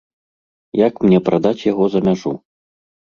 [0.87, 2.33] Як мне прадаць яго за мяжу?